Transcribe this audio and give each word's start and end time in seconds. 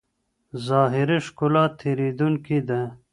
ظاهري 0.67 1.17
ښکلا 1.25 1.65
تېرېدونکې 1.79 2.59
ده. 2.67 2.81